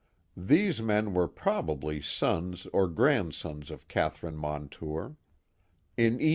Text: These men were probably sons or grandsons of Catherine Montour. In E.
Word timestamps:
These 0.35 0.81
men 0.81 1.13
were 1.13 1.27
probably 1.27 2.01
sons 2.01 2.65
or 2.73 2.87
grandsons 2.87 3.69
of 3.69 3.87
Catherine 3.87 4.35
Montour. 4.35 5.15
In 5.95 6.19
E. 6.19 6.29